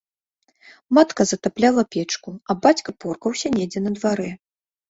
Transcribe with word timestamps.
Матка 0.97 1.21
затапляла 1.33 1.83
печку, 1.97 2.31
а 2.49 2.57
бацька 2.65 2.97
поркаўся 3.07 3.47
недзе 3.59 3.79
на 3.85 3.91
дварэ. 4.01 4.31